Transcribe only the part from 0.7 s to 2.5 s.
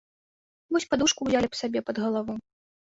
Вось падушку ўзялі б сабе пад галаву.